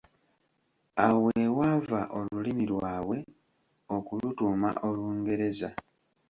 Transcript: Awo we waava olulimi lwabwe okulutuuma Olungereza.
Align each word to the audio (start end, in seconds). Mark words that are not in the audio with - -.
Awo 1.03 1.17
we 1.25 1.35
waava 1.57 2.01
olulimi 2.19 2.65
lwabwe 2.71 3.17
okulutuuma 3.95 4.69
Olungereza. 4.87 5.69